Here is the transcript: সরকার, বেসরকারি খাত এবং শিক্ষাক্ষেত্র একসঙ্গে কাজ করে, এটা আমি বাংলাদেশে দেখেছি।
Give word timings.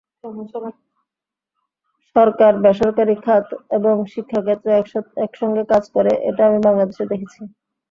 সরকার, 2.15 2.53
বেসরকারি 2.63 3.15
খাত 3.25 3.45
এবং 3.77 3.95
শিক্ষাক্ষেত্র 4.13 4.67
একসঙ্গে 5.25 5.63
কাজ 5.71 5.83
করে, 5.95 6.11
এটা 6.29 6.41
আমি 6.49 6.59
বাংলাদেশে 6.67 7.03
দেখেছি। 7.11 7.41